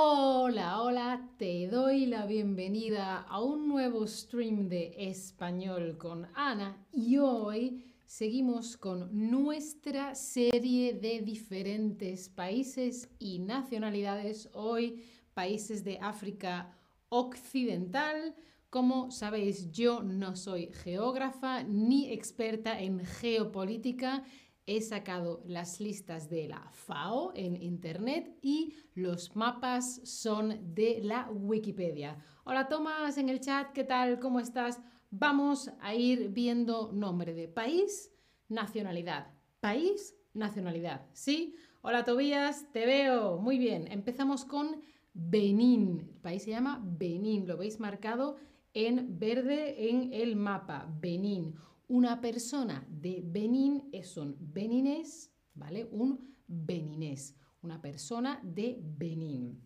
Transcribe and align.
Hola, 0.00 0.80
hola, 0.80 1.28
te 1.38 1.66
doy 1.66 2.06
la 2.06 2.24
bienvenida 2.24 3.18
a 3.18 3.42
un 3.42 3.66
nuevo 3.66 4.06
stream 4.06 4.68
de 4.68 4.94
español 4.96 5.98
con 5.98 6.28
Ana 6.36 6.86
y 6.92 7.16
hoy 7.16 7.84
seguimos 8.06 8.76
con 8.76 9.08
nuestra 9.10 10.14
serie 10.14 10.92
de 10.92 11.20
diferentes 11.22 12.28
países 12.28 13.08
y 13.18 13.40
nacionalidades, 13.40 14.48
hoy 14.52 15.02
países 15.34 15.82
de 15.82 15.98
África 16.00 16.78
Occidental. 17.08 18.36
Como 18.70 19.10
sabéis, 19.10 19.72
yo 19.72 20.04
no 20.04 20.36
soy 20.36 20.70
geógrafa 20.84 21.64
ni 21.64 22.12
experta 22.12 22.80
en 22.80 23.04
geopolítica 23.04 24.22
he 24.68 24.82
sacado 24.82 25.42
las 25.46 25.80
listas 25.80 26.28
de 26.28 26.46
la 26.46 26.70
FAO 26.72 27.32
en 27.34 27.56
Internet 27.56 28.36
y 28.42 28.74
los 28.94 29.34
mapas 29.34 30.02
son 30.04 30.74
de 30.74 31.00
la 31.02 31.30
Wikipedia. 31.30 32.18
Hola 32.44 32.68
Tomás 32.68 33.16
en 33.16 33.30
el 33.30 33.40
chat, 33.40 33.72
¿qué 33.72 33.84
tal? 33.84 34.20
¿Cómo 34.20 34.40
estás? 34.40 34.82
Vamos 35.10 35.70
a 35.80 35.94
ir 35.94 36.28
viendo 36.28 36.92
nombre 36.92 37.32
de 37.32 37.48
país, 37.48 38.12
nacionalidad. 38.50 39.28
País, 39.60 40.14
nacionalidad. 40.34 41.06
¿Sí? 41.14 41.56
Hola 41.80 42.04
Tobías, 42.04 42.70
te 42.70 42.84
veo. 42.84 43.38
Muy 43.38 43.56
bien, 43.56 43.90
empezamos 43.90 44.44
con 44.44 44.82
Benín. 45.14 46.10
El 46.12 46.20
país 46.20 46.42
se 46.42 46.50
llama 46.50 46.84
Benín, 46.84 47.46
lo 47.46 47.56
veis 47.56 47.80
marcado 47.80 48.36
en 48.74 49.18
verde 49.18 49.88
en 49.88 50.12
el 50.12 50.36
mapa. 50.36 50.94
Benín 51.00 51.56
una 51.88 52.20
persona 52.20 52.86
de 52.88 53.22
Benín 53.24 53.88
es 53.92 54.16
un 54.18 54.36
beninés, 54.38 55.32
¿vale? 55.54 55.88
Un 55.90 56.36
beninés, 56.46 57.34
una 57.62 57.80
persona 57.80 58.40
de 58.44 58.78
Benín. 58.78 59.62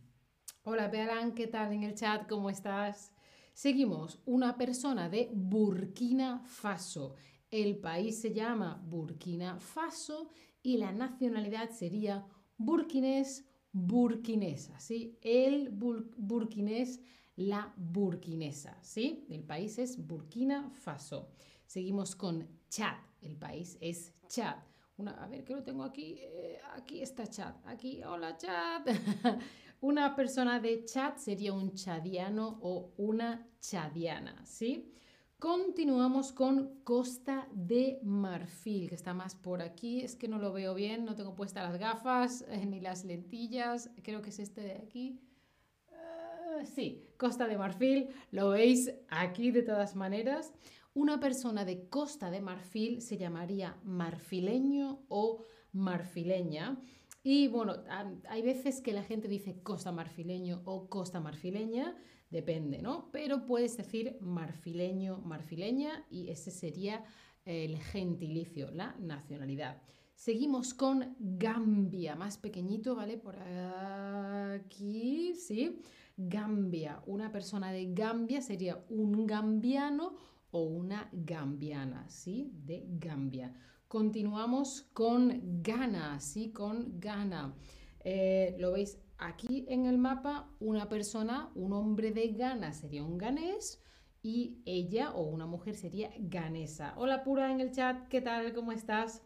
Hola, 0.62 0.86
Bearán, 0.86 1.34
¿qué 1.34 1.48
tal 1.48 1.72
en 1.72 1.82
el 1.82 1.96
chat? 1.96 2.28
¿Cómo 2.28 2.48
estás? 2.48 3.12
Seguimos, 3.52 4.20
una 4.24 4.56
persona 4.56 5.08
de 5.08 5.30
Burkina 5.34 6.44
Faso. 6.46 7.16
El 7.50 7.78
país 7.78 8.20
se 8.20 8.32
llama 8.32 8.80
Burkina 8.86 9.58
Faso 9.58 10.30
y 10.62 10.76
la 10.76 10.92
nacionalidad 10.92 11.70
sería 11.70 12.24
burkinés, 12.56 13.44
burkinesa, 13.72 14.78
¿sí? 14.78 15.18
El 15.22 15.70
burkinés, 15.70 17.00
la 17.34 17.74
burkinesa, 17.76 18.78
¿sí? 18.80 19.26
El 19.28 19.42
país 19.42 19.78
es 19.78 20.06
Burkina 20.06 20.70
Faso. 20.70 21.30
Seguimos 21.72 22.14
con 22.14 22.46
Chad. 22.68 22.98
El 23.22 23.34
país 23.38 23.78
es 23.80 24.12
Chad. 24.28 24.56
Una, 24.98 25.12
a 25.12 25.26
ver, 25.26 25.42
que 25.42 25.54
lo 25.54 25.62
tengo 25.62 25.84
aquí. 25.84 26.18
Eh, 26.18 26.60
aquí 26.74 27.00
está 27.00 27.26
Chad. 27.26 27.54
Aquí, 27.64 28.02
hola 28.04 28.36
Chad. 28.36 28.82
una 29.80 30.14
persona 30.14 30.60
de 30.60 30.84
Chad 30.84 31.16
sería 31.16 31.54
un 31.54 31.72
chadiano 31.72 32.58
o 32.60 32.92
una 32.98 33.48
chadiana, 33.58 34.44
¿sí? 34.44 34.92
Continuamos 35.38 36.32
con 36.32 36.82
Costa 36.84 37.48
de 37.54 38.00
Marfil, 38.02 38.90
que 38.90 38.94
está 38.94 39.14
más 39.14 39.34
por 39.34 39.62
aquí. 39.62 40.02
Es 40.02 40.14
que 40.14 40.28
no 40.28 40.36
lo 40.36 40.52
veo 40.52 40.74
bien, 40.74 41.06
no 41.06 41.14
tengo 41.14 41.34
puestas 41.34 41.70
las 41.70 41.80
gafas 41.80 42.44
ni 42.66 42.80
las 42.80 43.06
lentillas. 43.06 43.88
Creo 44.02 44.20
que 44.20 44.28
es 44.28 44.40
este 44.40 44.60
de 44.60 44.72
aquí. 44.72 45.22
Ah, 45.90 46.66
sí, 46.66 47.08
Costa 47.16 47.46
de 47.46 47.56
Marfil, 47.56 48.10
lo 48.30 48.50
veis 48.50 48.92
aquí 49.08 49.52
de 49.52 49.62
todas 49.62 49.96
maneras. 49.96 50.52
Una 50.94 51.18
persona 51.20 51.64
de 51.64 51.88
Costa 51.88 52.30
de 52.30 52.42
Marfil 52.42 53.00
se 53.00 53.16
llamaría 53.16 53.78
marfileño 53.82 55.06
o 55.08 55.46
marfileña. 55.72 56.82
Y 57.22 57.48
bueno, 57.48 57.76
hay 58.28 58.42
veces 58.42 58.82
que 58.82 58.92
la 58.92 59.02
gente 59.02 59.26
dice 59.26 59.62
costa 59.62 59.90
marfileño 59.90 60.60
o 60.66 60.90
costa 60.90 61.18
marfileña, 61.18 61.96
depende, 62.30 62.82
¿no? 62.82 63.10
Pero 63.10 63.46
puedes 63.46 63.76
decir 63.76 64.18
marfileño, 64.20 65.18
marfileña 65.18 66.04
y 66.10 66.28
ese 66.28 66.50
sería 66.50 67.04
el 67.46 67.78
gentilicio, 67.78 68.70
la 68.70 68.94
nacionalidad. 68.98 69.80
Seguimos 70.14 70.74
con 70.74 71.16
Gambia, 71.18 72.16
más 72.16 72.36
pequeñito, 72.36 72.94
¿vale? 72.94 73.16
Por 73.16 73.38
aquí, 73.38 75.34
¿sí? 75.36 75.80
Gambia, 76.16 77.02
una 77.06 77.32
persona 77.32 77.72
de 77.72 77.94
Gambia 77.94 78.42
sería 78.42 78.84
un 78.90 79.26
gambiano 79.26 80.16
o 80.52 80.62
una 80.62 81.08
gambiana, 81.12 82.08
¿sí? 82.08 82.52
De 82.54 82.86
Gambia. 82.88 83.52
Continuamos 83.88 84.82
con 84.94 85.62
Ghana, 85.62 86.20
¿sí? 86.20 86.52
Con 86.52 87.00
Ghana. 87.00 87.54
Eh, 88.04 88.56
Lo 88.58 88.72
veis 88.72 88.98
aquí 89.18 89.66
en 89.68 89.86
el 89.86 89.98
mapa, 89.98 90.48
una 90.60 90.88
persona, 90.88 91.50
un 91.54 91.72
hombre 91.72 92.12
de 92.12 92.28
Ghana 92.28 92.72
sería 92.72 93.02
un 93.04 93.18
ganés 93.18 93.82
y 94.22 94.62
ella 94.66 95.12
o 95.12 95.22
una 95.22 95.46
mujer 95.46 95.74
sería 95.74 96.10
ganesa. 96.18 96.94
Hola 96.96 97.24
Pura 97.24 97.50
en 97.50 97.60
el 97.60 97.72
chat, 97.72 98.08
¿qué 98.08 98.20
tal? 98.20 98.52
¿Cómo 98.52 98.72
estás? 98.72 99.22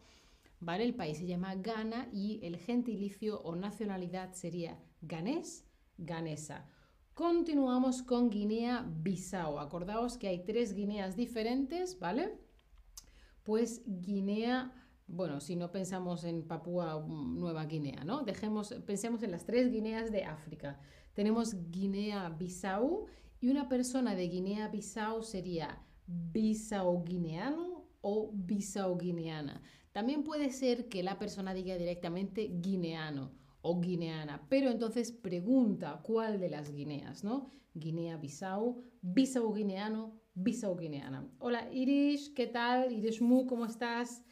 Vale, 0.59 0.85
el 0.85 0.95
país 0.95 1.17
se 1.19 1.27
llama 1.27 1.55
Ghana 1.55 2.09
y 2.11 2.39
el 2.43 2.57
gentilicio 2.57 3.41
o 3.41 3.55
nacionalidad 3.55 4.33
sería 4.33 4.79
ganés, 5.01 5.67
ganesa. 5.97 6.67
Continuamos 7.17 8.03
con 8.03 8.29
Guinea-Bissau. 8.29 9.57
Acordaos 9.57 10.19
que 10.19 10.27
hay 10.27 10.45
tres 10.45 10.75
Guineas 10.75 11.15
diferentes, 11.15 11.97
¿vale? 11.97 12.37
Pues 13.41 13.81
Guinea, 13.87 14.71
bueno, 15.07 15.39
si 15.39 15.55
no 15.55 15.71
pensamos 15.71 16.23
en 16.25 16.43
Papúa 16.43 17.03
Nueva 17.07 17.65
Guinea, 17.65 18.03
¿no? 18.03 18.21
Dejemos, 18.21 18.71
pensemos 18.85 19.23
en 19.23 19.31
las 19.31 19.45
tres 19.45 19.71
Guineas 19.71 20.11
de 20.11 20.25
África. 20.25 20.79
Tenemos 21.15 21.55
Guinea-Bissau 21.71 23.07
y 23.41 23.49
una 23.49 23.67
persona 23.67 24.13
de 24.13 24.27
Guinea-Bissau 24.27 25.23
sería 25.23 25.81
Bissau-guineano 26.05 27.83
o 28.01 28.29
Bissau-guineana. 28.31 29.63
También 29.91 30.23
puede 30.23 30.51
ser 30.51 30.87
que 30.87 31.01
la 31.01 31.17
persona 31.17 31.55
diga 31.55 31.77
directamente 31.77 32.47
guineano 32.61 33.31
guineana, 33.75 34.45
pero 34.49 34.69
entonces 34.69 35.11
pregunta 35.11 36.01
cuál 36.03 36.39
de 36.39 36.49
las 36.49 36.71
Guineas, 36.71 37.23
¿no? 37.23 37.51
Guinea-Bissau, 37.73 38.83
Bissau-guineano, 39.01 40.19
Bissau-guineana. 40.33 41.29
Hola 41.39 41.71
Irish, 41.71 42.33
¿qué 42.33 42.47
tal? 42.47 42.91
Irish 42.91 43.21
Mu, 43.21 43.45
¿cómo 43.45 43.65
estás? 43.65 44.23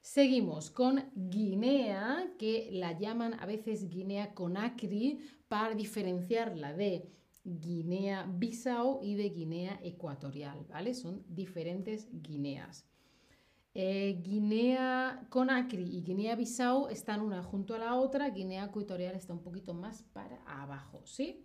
Seguimos 0.00 0.70
con 0.70 1.02
Guinea, 1.14 2.34
que 2.38 2.68
la 2.72 2.98
llaman 2.98 3.34
a 3.40 3.46
veces 3.46 3.88
Guinea 3.88 4.34
Conakry 4.34 5.20
para 5.48 5.74
diferenciarla 5.74 6.74
de 6.74 7.10
Guinea-Bissau 7.44 9.00
y 9.02 9.14
de 9.14 9.30
Guinea 9.30 9.80
Ecuatorial, 9.82 10.66
¿vale? 10.68 10.94
Son 10.94 11.24
diferentes 11.28 12.08
Guineas. 12.12 12.86
Eh, 13.76 14.20
Guinea 14.22 15.26
Conakry 15.30 15.82
y 15.82 16.02
Guinea-Bissau 16.02 16.86
están 16.88 17.20
una 17.20 17.42
junto 17.42 17.74
a 17.74 17.78
la 17.78 17.96
otra, 17.96 18.30
Guinea 18.30 18.66
Ecuatorial 18.66 19.16
está 19.16 19.32
un 19.32 19.42
poquito 19.42 19.74
más 19.74 20.04
para 20.12 20.40
abajo, 20.46 21.02
¿sí? 21.04 21.44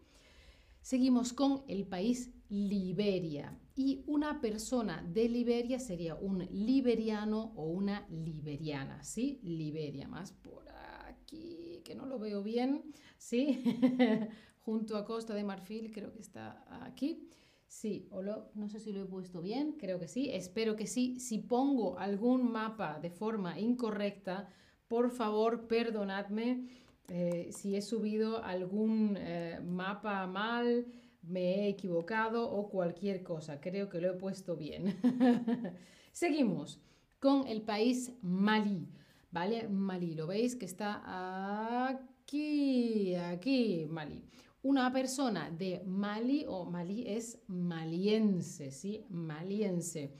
Seguimos 0.81 1.33
con 1.33 1.63
el 1.67 1.87
país 1.87 2.31
Liberia 2.49 3.57
y 3.75 4.03
una 4.05 4.41
persona 4.41 5.03
de 5.11 5.27
Liberia 5.27 5.79
sería 5.79 6.13
un 6.13 6.47
liberiano 6.51 7.51
o 7.55 7.65
una 7.65 8.07
liberiana, 8.09 9.03
¿sí? 9.03 9.39
Liberia, 9.41 10.07
más 10.07 10.31
por 10.31 10.65
aquí, 11.07 11.81
que 11.83 11.95
no 11.95 12.05
lo 12.05 12.19
veo 12.19 12.43
bien, 12.43 12.93
¿sí? 13.17 13.63
junto 14.59 14.97
a 14.97 15.05
Costa 15.05 15.33
de 15.33 15.43
Marfil, 15.43 15.91
creo 15.91 16.13
que 16.13 16.19
está 16.19 16.63
aquí. 16.85 17.27
Sí, 17.69 18.09
no 18.55 18.67
sé 18.67 18.79
si 18.79 18.91
lo 18.91 19.03
he 19.03 19.05
puesto 19.05 19.41
bien, 19.43 19.73
creo 19.73 19.99
que 19.99 20.07
sí, 20.07 20.31
espero 20.31 20.75
que 20.75 20.87
sí. 20.87 21.19
Si 21.19 21.37
pongo 21.37 21.99
algún 21.99 22.51
mapa 22.51 22.99
de 22.99 23.11
forma 23.11 23.59
incorrecta, 23.59 24.49
por 24.87 25.11
favor, 25.11 25.67
perdonadme 25.67 26.67
eh, 27.09 27.49
si 27.51 27.75
he 27.75 27.81
subido 27.83 28.43
algún 28.43 29.15
eh, 29.19 29.59
mapa 29.63 30.25
mal, 30.25 30.87
me 31.21 31.41
he 31.41 31.69
equivocado 31.69 32.49
o 32.51 32.69
cualquier 32.69 33.21
cosa. 33.21 33.61
Creo 33.61 33.87
que 33.87 34.01
lo 34.01 34.09
he 34.09 34.17
puesto 34.17 34.57
bien. 34.57 34.97
Seguimos 36.11 36.81
con 37.19 37.47
el 37.47 37.61
país 37.61 38.13
Malí. 38.23 38.89
¿Vale? 39.31 39.67
Malí, 39.69 40.15
lo 40.15 40.25
veis 40.25 40.55
que 40.55 40.65
está 40.65 41.87
aquí, 41.87 43.13
aquí, 43.13 43.85
Malí 43.87 44.23
una 44.61 44.91
persona 44.91 45.49
de 45.49 45.81
Mali 45.85 46.45
o 46.47 46.65
Mali 46.65 47.07
es 47.07 47.41
maliense, 47.47 48.71
¿sí? 48.71 49.05
Maliense. 49.09 50.13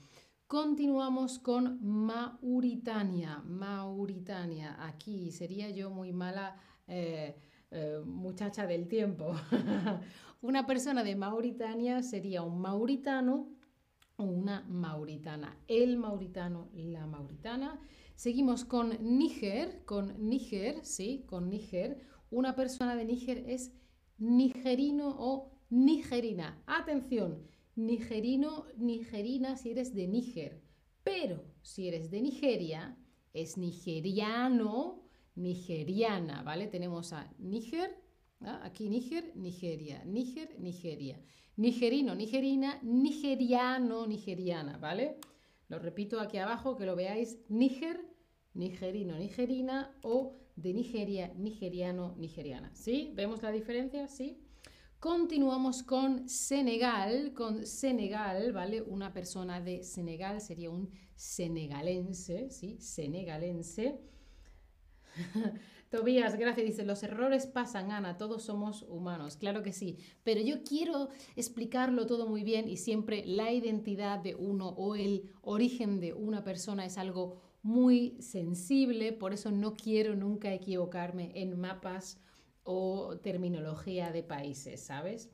Continuamos 0.46 1.38
con 1.38 1.78
Mauritania. 1.82 3.42
Mauritania. 3.44 4.76
Aquí 4.86 5.30
sería 5.30 5.70
yo 5.70 5.90
muy 5.90 6.12
mala 6.12 6.56
eh, 6.88 7.36
eh, 7.70 8.00
muchacha 8.04 8.66
del 8.66 8.88
tiempo. 8.88 9.34
una 10.40 10.66
persona 10.66 11.04
de 11.04 11.16
Mauritania 11.16 12.02
sería 12.02 12.42
un 12.42 12.60
mauritano 12.60 13.48
o 14.16 14.24
una 14.24 14.62
mauritana. 14.68 15.56
El 15.68 15.98
mauritano, 15.98 16.70
la 16.72 17.06
mauritana. 17.06 17.78
Seguimos 18.16 18.64
con 18.64 18.96
Níger, 19.18 19.84
con 19.84 20.28
Níger, 20.28 20.84
sí, 20.84 21.24
con 21.28 21.48
Níger. 21.48 22.06
Una 22.30 22.54
persona 22.54 22.96
de 22.96 23.04
Níger 23.04 23.44
es 23.46 23.72
nigerino 24.20 25.16
o 25.18 25.50
nigerina. 25.70 26.62
Atención, 26.66 27.42
nigerino, 27.74 28.66
nigerina 28.76 29.56
si 29.56 29.70
eres 29.70 29.94
de 29.94 30.06
Níger. 30.06 30.62
Pero 31.02 31.42
si 31.62 31.88
eres 31.88 32.10
de 32.10 32.20
Nigeria, 32.20 32.96
es 33.32 33.56
nigeriano, 33.56 35.02
nigeriana, 35.34 36.42
¿vale? 36.42 36.66
Tenemos 36.66 37.12
a 37.12 37.32
Níger, 37.38 37.96
aquí 38.40 38.88
Níger, 38.88 39.32
Nigeria, 39.36 40.04
Níger, 40.04 40.60
Nigeria. 40.60 41.18
Nigerino, 41.56 42.14
nigerina, 42.14 42.78
nigeriano, 42.82 44.06
nigeriana, 44.06 44.78
¿vale? 44.78 45.18
Lo 45.68 45.78
repito 45.78 46.20
aquí 46.20 46.38
abajo, 46.38 46.76
que 46.76 46.86
lo 46.86 46.96
veáis, 46.96 47.38
Níger, 47.48 48.00
nigerino, 48.54 49.18
nigerina 49.18 49.96
o 50.02 50.39
de 50.56 50.74
Nigeria, 50.74 51.32
nigeriano, 51.36 52.14
nigeriana. 52.18 52.70
¿Sí? 52.74 53.12
¿Vemos 53.14 53.42
la 53.42 53.50
diferencia? 53.50 54.08
¿Sí? 54.08 54.38
Continuamos 55.00 55.82
con 55.82 56.28
Senegal, 56.28 57.32
con 57.32 57.66
Senegal, 57.66 58.52
¿vale? 58.52 58.82
Una 58.82 59.14
persona 59.14 59.60
de 59.60 59.82
Senegal 59.82 60.42
sería 60.42 60.70
un 60.70 60.90
senegalense, 61.14 62.50
¿sí? 62.50 62.78
Senegalense. 62.80 63.98
Tobías, 65.90 66.36
gracias, 66.36 66.66
dice, 66.66 66.84
los 66.84 67.02
errores 67.02 67.46
pasan, 67.46 67.90
Ana, 67.90 68.16
todos 68.16 68.44
somos 68.44 68.82
humanos, 68.82 69.36
claro 69.36 69.62
que 69.62 69.72
sí, 69.72 69.98
pero 70.22 70.40
yo 70.40 70.62
quiero 70.62 71.08
explicarlo 71.34 72.06
todo 72.06 72.28
muy 72.28 72.44
bien 72.44 72.68
y 72.68 72.76
siempre 72.76 73.24
la 73.26 73.50
identidad 73.50 74.20
de 74.20 74.36
uno 74.36 74.68
o 74.68 74.94
el 74.94 75.32
origen 75.40 75.98
de 75.98 76.12
una 76.12 76.44
persona 76.44 76.84
es 76.86 76.96
algo 76.96 77.40
muy 77.62 78.16
sensible, 78.20 79.12
por 79.12 79.32
eso 79.32 79.50
no 79.50 79.74
quiero 79.74 80.16
nunca 80.16 80.52
equivocarme 80.52 81.32
en 81.34 81.58
mapas 81.58 82.18
o 82.62 83.18
terminología 83.22 84.12
de 84.12 84.22
países, 84.22 84.80
¿sabes? 84.80 85.30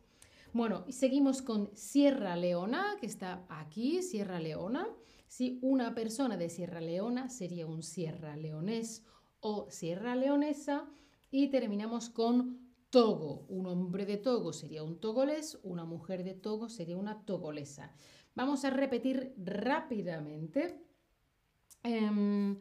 Bueno, 0.53 0.85
seguimos 0.89 1.43
con 1.43 1.71
Sierra 1.77 2.35
Leona, 2.37 2.97
que 3.01 3.07
está 3.07 3.45
aquí, 3.49 4.03
Sierra 4.03 4.41
Leona. 4.41 4.89
Si 5.27 5.59
una 5.61 5.95
persona 5.95 6.37
de 6.37 6.49
Sierra 6.49 6.81
Leona 6.81 7.29
sería 7.29 7.67
un 7.67 7.83
Sierra 7.83 8.37
Leonés 8.37 9.05
o 9.41 9.67
Sierra 9.71 10.17
Leonesa. 10.17 10.89
Y 11.31 11.49
terminamos 11.49 12.09
con 12.09 12.67
Togo. 12.91 13.45
Un 13.49 13.67
hombre 13.67 14.07
de 14.07 14.17
Togo 14.17 14.53
sería 14.53 14.83
un 14.83 14.99
togolés, 15.01 15.59
una 15.63 15.85
mujer 15.85 16.25
de 16.25 16.35
Togo 16.35 16.69
sería 16.69 16.97
una 16.97 17.25
togolesa. 17.27 17.93
Vamos 18.35 18.65
a 18.65 18.71
repetir 18.71 19.35
rápidamente. 19.37 20.86
Em, 21.87 22.59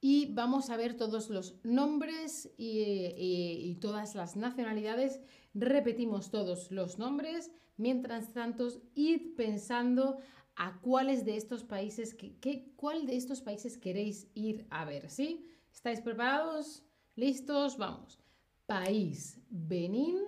y 0.00 0.32
vamos 0.34 0.70
a 0.70 0.76
ver 0.76 0.96
todos 0.96 1.30
los 1.30 1.54
nombres 1.62 2.52
y, 2.58 3.76
todas 3.80 4.16
las 4.16 4.34
nacionalidades. 4.36 5.20
Repetimos 5.54 6.30
todos 6.30 6.72
los 6.72 6.98
nombres. 6.98 7.52
Mientras 7.76 8.32
tanto, 8.32 8.68
id 8.94 9.36
pensando 9.36 10.18
a 10.56 10.80
cuáles 10.80 11.24
de 11.24 11.36
estos 11.36 11.62
países, 11.62 12.14
que, 12.14 12.72
cuál 12.74 13.06
de 13.06 13.16
estos 13.16 13.40
países 13.40 13.78
queréis 13.78 14.28
ir 14.34 14.66
a 14.70 14.84
ver, 14.84 15.10
¿sí? 15.10 15.46
¿Estáis 15.72 16.00
preparados? 16.00 16.82
¿Listos? 17.14 17.76
Vamos. 17.76 18.18
País, 18.66 19.38
Benín, 19.48 20.18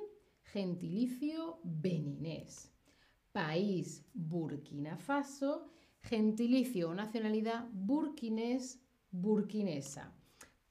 gentilicio, 0.44 1.58
beninés. 1.64 2.70
País, 3.32 4.05
Burkina 4.14 4.96
Faso, 4.96 5.70
gentilicio 6.02 6.94
nacionalidad, 6.94 7.68
burkinés, 7.72 8.80
burkinesa. 9.10 10.12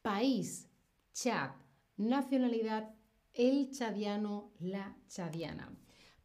País, 0.01 0.69
Chad. 1.13 1.51
Nacionalidad, 1.97 2.93
el 3.33 3.71
chadiano, 3.71 4.51
la 4.59 4.95
chadiana. 5.07 5.75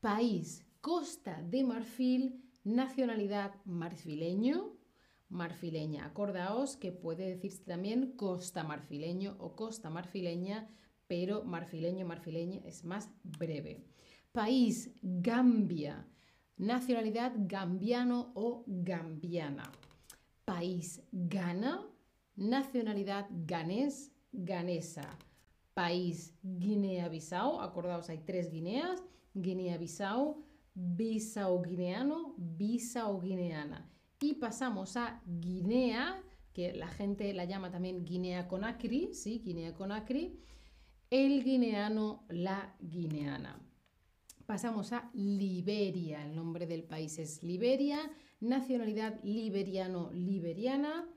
País, 0.00 0.66
Costa 0.80 1.42
de 1.42 1.64
Marfil. 1.64 2.42
Nacionalidad, 2.64 3.54
marfileño, 3.64 4.76
marfileña. 5.28 6.04
Acordaos 6.04 6.76
que 6.76 6.92
puede 6.92 7.26
decirse 7.26 7.64
también 7.64 8.12
costa 8.12 8.62
marfileño 8.62 9.34
o 9.40 9.56
costa 9.56 9.90
marfileña, 9.90 10.68
pero 11.08 11.42
marfileño, 11.42 12.06
marfileña 12.06 12.60
es 12.64 12.84
más 12.84 13.10
breve. 13.24 13.84
País, 14.30 14.92
Gambia. 15.02 16.06
Nacionalidad, 16.62 17.32
gambiano 17.36 18.32
o 18.34 18.64
gambiana. 18.66 19.70
País, 20.44 21.02
Ghana 21.12 21.92
nacionalidad 22.36 23.26
ganés, 23.30 24.12
ganesa. 24.32 25.08
País 25.74 26.34
Guinea-Bissau, 26.42 27.60
acordaos, 27.60 28.08
hay 28.10 28.18
tres 28.18 28.50
Guineas, 28.50 29.02
Guinea-Bissau, 29.34 30.44
Bissau-Guineano, 30.74 32.34
Bissau-Guineana. 32.36 33.90
Y 34.20 34.34
pasamos 34.34 34.96
a 34.96 35.22
Guinea, 35.26 36.22
que 36.52 36.74
la 36.74 36.88
gente 36.88 37.32
la 37.32 37.46
llama 37.46 37.70
también 37.70 38.04
Guinea-Conakry, 38.04 39.14
¿sí? 39.14 39.42
Guinea-Conakry, 39.44 40.38
el 41.10 41.42
guineano, 41.42 42.24
la 42.28 42.74
guineana. 42.78 43.58
Pasamos 44.52 44.92
a 44.92 45.08
Liberia, 45.14 46.26
el 46.26 46.36
nombre 46.36 46.66
del 46.66 46.84
país 46.84 47.18
es 47.18 47.42
Liberia, 47.42 47.98
nacionalidad 48.40 49.18
liberiano-liberiana. 49.24 51.08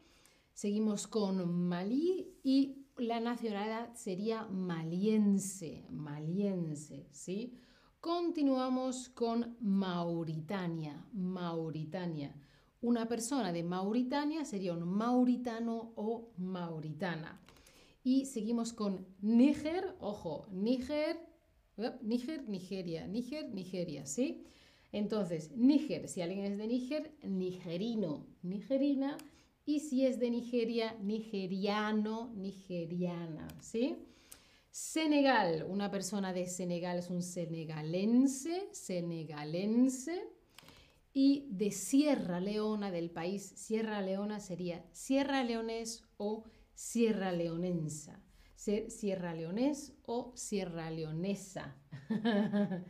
Seguimos 0.53 1.05
con 1.05 1.67
Malí 1.67 2.39
y 2.45 2.85
la 2.95 3.19
nacionalidad 3.19 3.93
sería 3.93 4.45
maliense, 4.45 5.85
maliense, 5.89 7.09
¿sí? 7.11 7.59
Continuamos 7.99 9.09
con 9.09 9.57
Mauritania, 9.59 11.05
Mauritania. 11.11 12.33
Una 12.79 13.05
persona 13.05 13.51
de 13.51 13.63
Mauritania 13.63 14.45
sería 14.45 14.71
un 14.71 14.88
mauritano 14.88 15.91
o 15.97 16.31
mauritana. 16.38 17.41
Y 18.01 18.27
seguimos 18.27 18.71
con 18.71 19.05
Níger, 19.19 19.97
ojo, 19.99 20.47
Níger, 20.51 21.34
Níger, 22.01 22.48
Nigeria, 22.48 23.07
Níger, 23.07 23.54
Nigeria, 23.54 24.06
¿sí? 24.06 24.45
Entonces, 24.92 25.51
Níger, 25.56 26.07
si 26.07 26.22
alguien 26.22 26.45
es 26.45 26.57
de 26.57 26.68
Níger, 26.68 27.12
nigerino, 27.24 28.25
nigerina 28.44 29.18
y 29.66 29.80
si 29.80 30.06
es 30.06 30.19
de 30.19 30.30
Nigeria, 30.30 30.95
nigeriano, 31.01 32.31
nigeriana, 32.36 33.48
¿sí? 33.60 33.98
Senegal, 34.69 35.66
una 35.69 35.89
persona 35.89 36.33
de 36.33 36.48
Senegal 36.48 37.00
es 37.00 37.10
un 37.10 37.22
senegalense, 37.22 38.67
senegalense. 38.72 40.22
Y 41.13 41.48
de 41.50 41.72
Sierra 41.72 42.41
Leona, 42.41 42.91
del 42.91 43.10
país 43.10 43.53
Sierra 43.55 44.01
Leona, 44.01 44.41
sería 44.41 44.86
Sierra 44.91 45.46
Leonés 45.46 46.03
o 46.17 46.44
Sierra 46.74 47.32
Leonensa. 47.32 48.22
Sierra 48.88 49.34
Leonés 49.34 49.93
o 50.05 50.31
Sierra 50.36 50.89
Leonesa. 50.89 51.75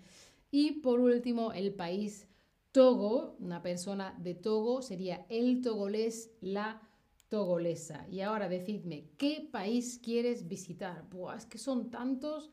y 0.51 0.79
por 0.79 1.00
último, 1.00 1.51
el 1.51 1.74
país 1.74 2.27
Togo, 2.72 3.36
una 3.39 3.62
persona 3.62 4.15
de 4.20 4.36
Togo 4.36 4.82
sería 4.82 5.25
el 5.29 5.62
togolés, 5.62 6.32
la 6.41 6.82
togolesa. 7.29 8.08
Y 8.10 8.22
ahora 8.22 8.48
decidme, 8.48 9.10
¿qué 9.17 9.48
país 9.51 10.00
quieres 10.01 10.48
visitar? 10.48 11.10
Buah, 11.10 11.38
es 11.38 11.46
que 11.46 11.58
son 11.58 11.89
tantos. 11.89 12.51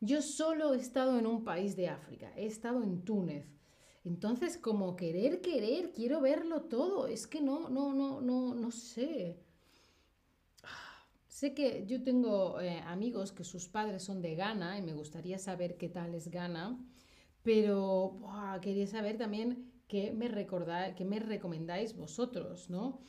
Yo 0.00 0.22
solo 0.22 0.74
he 0.74 0.78
estado 0.78 1.18
en 1.18 1.26
un 1.26 1.44
país 1.44 1.76
de 1.76 1.88
África, 1.88 2.32
he 2.36 2.46
estado 2.46 2.82
en 2.82 3.04
Túnez. 3.04 3.46
Entonces, 4.04 4.56
como 4.56 4.96
querer, 4.96 5.40
querer, 5.40 5.92
quiero 5.92 6.20
verlo 6.20 6.62
todo. 6.62 7.06
Es 7.06 7.26
que 7.26 7.40
no, 7.40 7.68
no, 7.68 7.92
no, 7.92 8.20
no, 8.20 8.54
no 8.54 8.70
sé. 8.70 9.38
Sé 11.40 11.54
que 11.54 11.86
yo 11.86 12.02
tengo 12.02 12.60
eh, 12.60 12.82
amigos 12.84 13.32
que 13.32 13.44
sus 13.44 13.66
padres 13.66 14.02
son 14.02 14.20
de 14.20 14.34
Ghana 14.34 14.76
y 14.76 14.82
me 14.82 14.92
gustaría 14.92 15.38
saber 15.38 15.78
qué 15.78 15.88
tal 15.88 16.14
es 16.14 16.28
Ghana. 16.28 16.78
Pero 17.42 18.20
quería 18.60 18.86
saber 18.86 19.16
también 19.16 19.72
qué 19.88 20.12
me, 20.12 20.28
qué 20.94 21.04
me 21.06 21.18
recomendáis 21.18 21.96
vosotros, 21.96 22.68
¿no? 22.68 23.00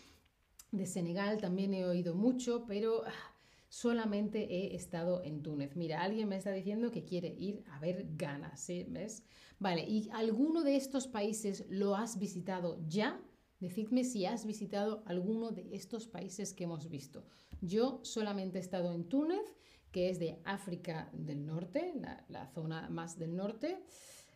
De 0.71 0.85
Senegal 0.85 1.39
también 1.41 1.73
he 1.73 1.85
oído 1.85 2.15
mucho, 2.15 2.63
pero 2.65 3.03
ah, 3.05 3.35
solamente 3.67 4.39
he 4.49 4.75
estado 4.77 5.21
en 5.25 5.43
Túnez. 5.43 5.75
Mira, 5.75 6.01
alguien 6.01 6.29
me 6.29 6.37
está 6.37 6.53
diciendo 6.53 6.89
que 6.89 7.03
quiere 7.03 7.35
ir 7.37 7.65
a 7.69 7.81
ver 7.81 8.15
Ghana, 8.15 8.55
¿sí? 8.55 8.85
¿Ves? 8.87 9.25
Vale, 9.59 9.83
¿y 9.83 10.09
alguno 10.13 10.63
de 10.63 10.77
estos 10.77 11.05
países 11.05 11.65
lo 11.67 11.97
has 11.97 12.17
visitado 12.17 12.79
ya? 12.87 13.19
Decidme 13.61 14.03
si 14.03 14.25
has 14.25 14.47
visitado 14.47 15.03
alguno 15.05 15.51
de 15.51 15.75
estos 15.75 16.07
países 16.07 16.51
que 16.51 16.63
hemos 16.63 16.89
visto. 16.89 17.23
Yo 17.61 17.99
solamente 18.01 18.57
he 18.57 18.61
estado 18.61 18.91
en 18.91 19.07
Túnez, 19.07 19.55
que 19.91 20.09
es 20.09 20.17
de 20.17 20.39
África 20.45 21.11
del 21.13 21.45
Norte, 21.45 21.93
la, 22.27 22.47
zona 22.47 22.89
más 22.89 23.19
del 23.19 23.35
norte. 23.35 23.83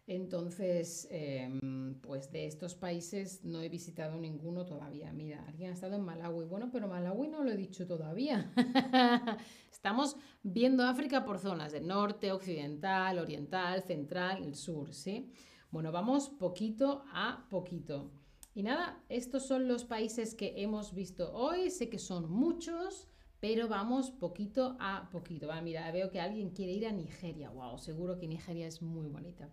Entonces, 0.05 1.07
em, 1.09 1.95
pues 2.01 2.31
de 2.31 2.45
estos 2.45 2.75
países 2.75 3.43
no 3.43 3.61
he 3.61 3.69
visitado 3.69 4.15
ninguno 4.19 4.63
todavía. 4.63 5.11
Mira, 5.11 5.43
alguien 5.47 5.71
ha 5.71 5.73
estado 5.73 5.95
en 5.95 6.03
Malawi. 6.03 6.45
Bueno, 6.45 6.69
pero 6.71 6.87
Malawi 6.87 7.27
no 7.27 7.43
lo 7.43 7.49
he 7.49 7.57
dicho 7.57 7.87
todavía. 7.87 8.53
Estamos 9.71 10.17
viendo 10.43 10.83
África 10.83 11.25
por 11.25 11.39
zonas, 11.39 11.71
del 11.71 11.87
norte, 11.87 12.31
occidental, 12.31 13.17
oriental, 13.17 13.81
central, 13.81 14.43
el 14.43 14.53
sur, 14.53 14.93
¿sí? 14.93 15.31
Bueno, 15.71 15.91
vamos 15.91 16.29
poquito 16.29 17.05
a 17.11 17.47
poquito. 17.49 18.11
Y 18.55 18.63
nada, 18.63 19.03
estos 19.09 19.45
son 19.45 19.67
los 19.67 19.83
países 19.83 20.33
que 20.33 20.53
hemos 20.55 20.93
visto 20.95 21.33
hoy. 21.33 21.69
Sé 21.69 21.89
que 21.89 21.99
son 21.99 22.31
muchos, 22.31 23.09
pero 23.41 23.67
vamos 23.67 24.11
poquito 24.11 24.77
a 24.79 25.09
poquito. 25.11 25.49
mira, 25.61 25.91
veo 25.91 26.09
que 26.09 26.21
alguien 26.21 26.51
quiere 26.51 26.71
ir 26.71 26.87
a 26.87 26.93
Nigeria. 26.93 27.49
Wow, 27.49 27.77
seguro 27.77 28.17
que 28.17 28.27
Nigeria 28.27 28.65
es 28.65 28.81
muy 28.81 29.09
bonita. 29.09 29.49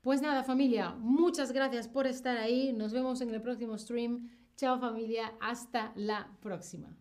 Pues 0.00 0.22
nada, 0.22 0.44
familia, 0.44 0.94
muchas 0.94 1.52
gracias 1.52 1.88
por 1.88 2.06
estar 2.06 2.38
ahí. 2.38 2.72
Nos 2.72 2.94
vemos 2.94 3.20
en 3.20 3.34
el 3.34 3.42
próximo 3.42 3.76
stream. 3.76 4.30
Chao 4.56 4.80
familia, 4.80 5.34
hasta 5.40 5.92
la 5.94 6.34
próxima. 6.40 6.96